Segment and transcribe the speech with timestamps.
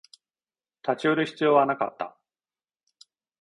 [0.81, 2.17] 立ち寄る必要はなかった